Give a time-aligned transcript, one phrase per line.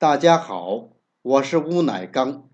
[0.00, 0.88] 大家好，
[1.20, 2.48] 我是乌乃刚。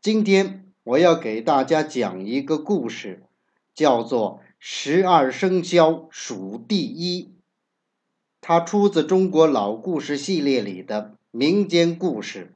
[0.00, 3.24] 今天我要给大家讲一个故事，
[3.74, 7.22] 叫做《十二生肖数第一》。
[8.40, 12.54] 它出自中国老故事系列里的民间故事。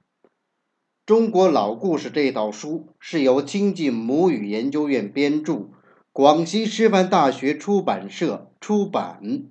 [1.05, 5.71] 中国老故事这套书是由亲近母语研究院编著，
[6.13, 9.49] 广西师范大学出版社出版。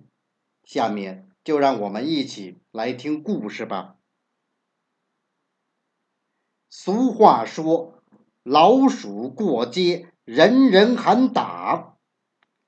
[0.63, 3.97] 下面就让我们一起来听故事吧。
[6.71, 8.03] 俗话说
[8.43, 11.95] ：“老鼠过街，人人喊打。”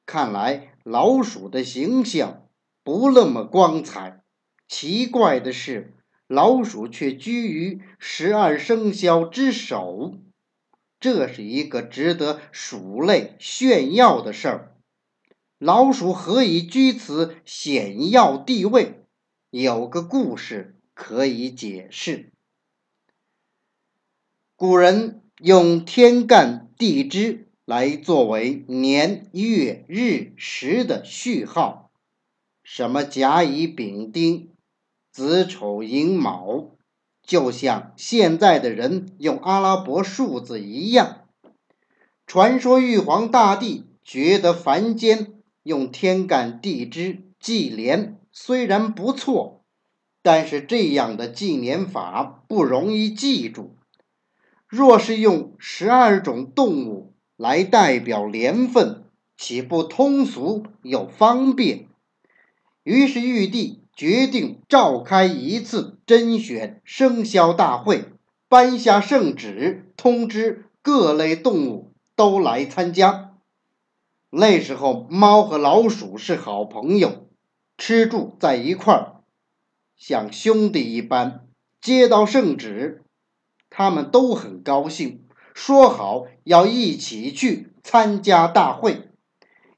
[0.07, 2.47] 看来老鼠的形象
[2.83, 4.23] 不那么光彩。
[4.67, 5.93] 奇怪的是，
[6.27, 10.15] 老鼠却居于十二生肖之首，
[10.99, 14.75] 这是一个值得鼠类炫耀的事儿。
[15.59, 19.05] 老鼠何以居此显要地位？
[19.51, 22.30] 有个故事可以解释。
[24.61, 31.90] 古人用天干地支来作为年月日时的序号，
[32.62, 34.51] 什么甲乙丙丁、
[35.12, 36.76] 子丑寅卯，
[37.26, 41.21] 就像现在的人用阿拉伯数字一样。
[42.27, 49.63] 传说玉皇大帝觉得凡间用天干地支纪年虽然不错，
[50.21, 53.76] 但是这样的纪年法不容易记住。
[54.71, 59.03] 若是用十二种动物来代表年份，
[59.35, 61.89] 岂不通俗又方便？
[62.83, 68.05] 于是玉帝决定召开一次甄选生肖大会，
[68.47, 73.33] 颁下圣旨，通知各类动物都来参加。
[74.29, 77.27] 那时候，猫和老鼠是好朋友，
[77.77, 79.16] 吃住在一块儿，
[79.97, 81.45] 像兄弟一般。
[81.81, 83.03] 接到圣旨。
[83.72, 89.09] 他们都很高兴，说好要一起去参加大会。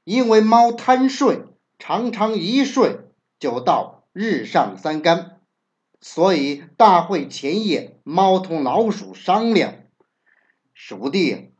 [0.02, 1.44] 因为猫贪睡，
[1.78, 2.98] 常常一睡
[3.38, 5.40] 就到日上三竿，
[6.00, 9.74] 所以大会前夜，猫同老鼠商量
[10.74, 11.52] ：“鼠弟，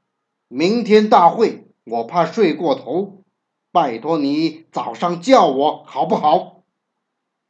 [0.48, 3.22] 明天大会我怕睡过头，
[3.72, 6.64] 拜托你早上叫我好不好？”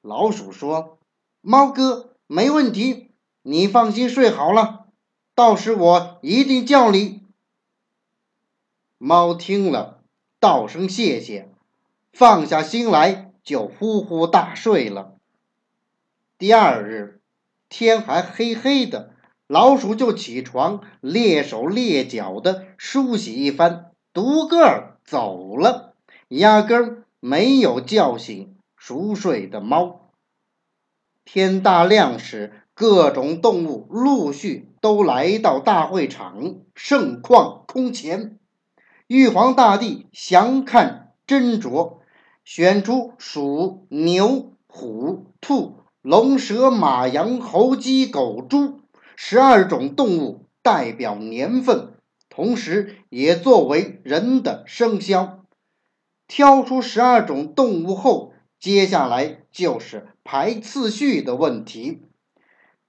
[0.03, 0.99] 老鼠说
[1.41, 3.04] ：“猫哥，没问题。”
[3.47, 4.87] 你放心睡好了，
[5.34, 7.21] 到时我一定叫你。
[8.97, 10.00] 猫听了，
[10.41, 11.50] 道声谢谢，
[12.10, 15.16] 放下心来就呼呼大睡了。
[16.38, 17.21] 第二日
[17.69, 19.12] 天还黑黑的，
[19.47, 25.93] 老鼠就起床，蹑手蹑脚的梳洗一番，独个儿走了，
[26.28, 30.09] 压根儿没有叫醒熟睡的猫。
[31.26, 32.62] 天大亮时。
[32.75, 38.39] 各种动物陆续都来到大会场，盛况空前。
[39.07, 41.99] 玉皇大帝详看斟酌，
[42.45, 48.81] 选出鼠、牛、虎、兔、龙、蛇、马、羊、猴、鸡、狗、猪
[49.15, 51.93] 十二种动物代表年份，
[52.29, 55.45] 同时也作为人的生肖。
[56.27, 62.03] 挑出十二种动物后，接下来就是排次序的问题。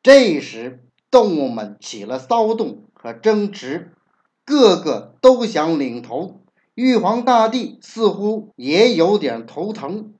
[0.05, 3.91] 这时，动物们起了骚动和争执，
[4.45, 6.41] 个个都想领头。
[6.75, 10.13] 玉皇大帝似乎也有点头疼，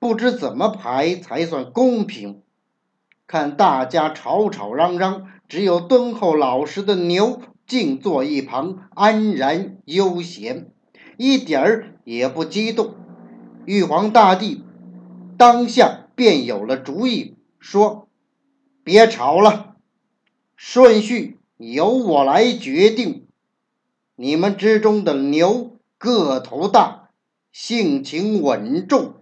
[0.00, 2.42] 不知怎么排才算公平。
[3.28, 10.72] 看大家吵吵嚷嚷，只有敦厚老实的牛静坐一旁，安然悠闲，
[11.16, 12.96] 一点儿也不激动。
[13.64, 14.64] 玉皇大帝
[15.36, 18.07] 当下便有了主意，说。
[18.88, 19.76] 别吵了，
[20.56, 23.26] 顺序由我来决定。
[24.16, 27.10] 你们之中的牛个头大，
[27.52, 29.16] 性情稳重，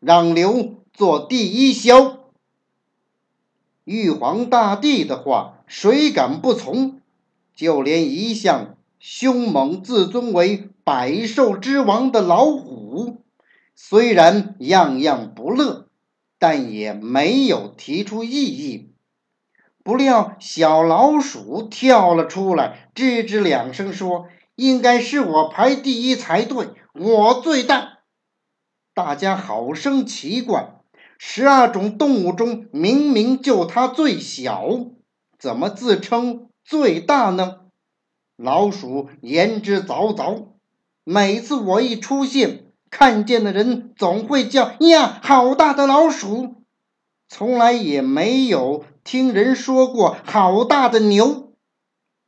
[0.00, 2.16] 让牛做第一枭。
[3.84, 7.00] 玉皇大帝的话，谁敢不从？
[7.54, 13.18] 就连一向凶猛、自尊为百兽之王的老虎，
[13.76, 15.86] 虽然样样不乐，
[16.40, 18.90] 但也没有提出异议。
[19.86, 27.98] 不料，小老鼠跳了出来，吱吱两声说：“应该是我排第一才对，我最大。”
[28.94, 30.80] 大家好生奇怪，
[31.18, 34.66] 十二种动物中明明就它最小，
[35.38, 37.58] 怎么自称最大呢？
[38.36, 40.48] 老鼠言之凿凿。
[41.04, 46.64] 每次我一出现，看见的人总会叫：“呀，好大的老鼠！”
[47.30, 51.52] 从来也没有听人说过好大的牛。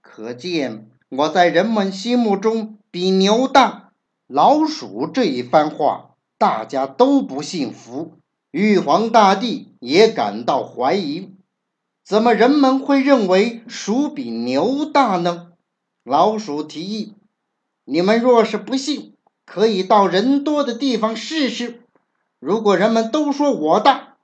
[0.01, 3.91] 可见我在人们心目中比牛大。
[4.29, 8.13] 老鼠这一番话，大家都不信服。
[8.53, 11.35] 玉皇大帝也感到怀疑：
[12.05, 15.49] 怎么人们会认为鼠比牛大呢？
[16.05, 17.15] 老鼠提议
[17.87, 19.15] ：“你们若是不信，
[19.45, 21.83] 可以到人多的地方试试。
[22.39, 24.15] 如果人们都说我大，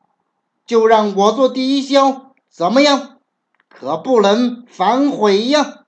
[0.65, 3.19] 就让我做第一枭，怎么样？
[3.69, 5.87] 可不能反悔呀！”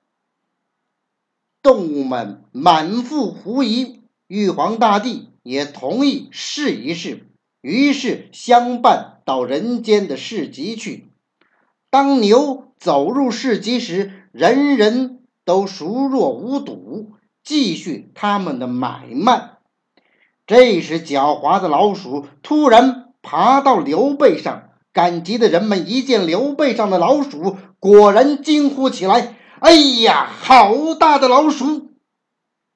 [1.62, 7.28] 动物们满腹狐疑，玉皇大帝也同意试一试。
[7.60, 11.08] 于是相伴到人间的市集去。
[11.88, 17.12] 当牛走入市集时，人人都熟若无睹，
[17.44, 19.58] 继续他们的买卖。
[20.48, 31.90] 这时，狡猾的老鼠突然爬到牛背上，赶集的人们一见刘备上的老鼠，果然惊呼起来：“哎呀，好大的老鼠！”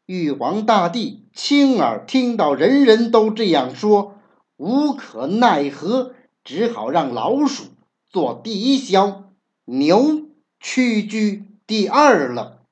[0.04, 4.18] 玉皇大帝亲耳听到人人都这样说。
[4.58, 6.12] 无可奈何，
[6.44, 7.64] 只好让老鼠
[8.10, 9.22] 做第一枭，
[9.64, 10.26] 牛
[10.58, 12.64] 屈居第二了。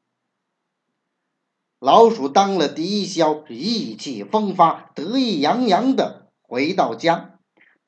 [1.80, 7.38] 老鼠当了第一枭，意气风发，得意洋洋的回到家。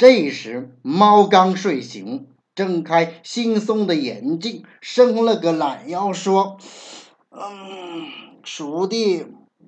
[0.01, 6.57] 这时，猫刚睡醒，睁开惺忪的眼睛，伸了个懒腰，说
[7.29, 8.07] ：“嗯，
[8.43, 9.27] 鼠弟，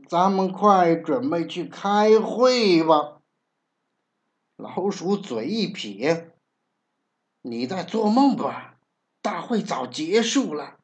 [0.09, 3.19] 咱们快准备去开会吧。”
[4.57, 6.31] 老鼠嘴一撇
[7.43, 8.77] ：“你在做梦吧？
[9.21, 10.77] 大会早结束了，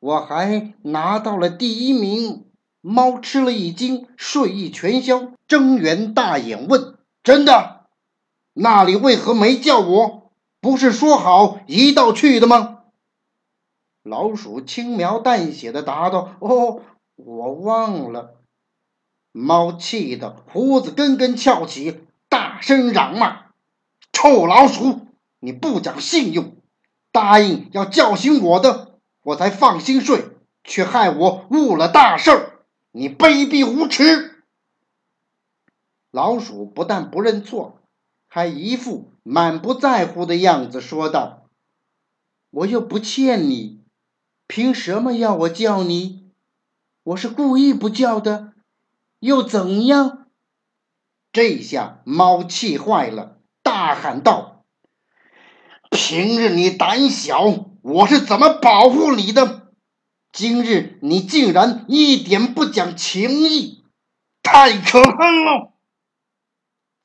[0.00, 2.46] 我还拿到了第一名。”
[2.82, 7.81] 猫吃了一惊，睡意全消，睁圆大眼问：“真的？
[8.52, 10.30] 那里为何没叫我？
[10.60, 12.80] 不是说好一道去的吗？”
[14.02, 16.82] 老鼠轻描淡写的答道：“哦，
[17.16, 18.36] 我忘了。”
[19.32, 22.04] 猫气得胡子根根翘起。
[22.28, 23.46] 大声嚷骂
[24.10, 25.06] ：“臭老鼠，
[25.38, 26.56] 你不讲信用！
[27.10, 30.30] 答应要叫醒我的，我才放心睡，
[30.64, 32.52] 却害我误了大事！
[32.90, 34.44] 你卑鄙无耻！”
[36.10, 37.81] 老鼠不但不认错，
[38.34, 41.50] 还一副满不在乎的样子，说道
[42.48, 43.82] ：“我又不欠你，
[44.46, 46.30] 凭什么要我叫你？
[47.02, 48.54] 我是故意不叫的，
[49.18, 50.28] 又怎样？”
[51.30, 54.64] 这下猫气坏了，大喊道
[55.92, 57.44] ：“平日你胆小，
[57.82, 59.70] 我是怎么保护你的？
[60.32, 63.84] 今日你竟然一点不讲情义，
[64.42, 65.74] 太可恨了！”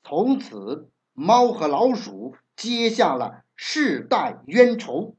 [0.08, 5.16] 从此，猫和老鼠结下了世代冤仇。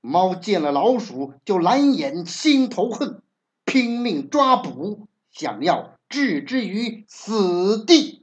[0.00, 3.22] 猫见了老鼠就难掩心头恨，
[3.66, 8.19] 拼命抓捕，想要置之于死地。